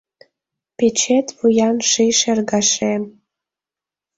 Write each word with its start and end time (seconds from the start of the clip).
Печет 0.77 1.27
вуян 1.37 1.77
ший 1.89 2.11
шергашем 2.19 3.03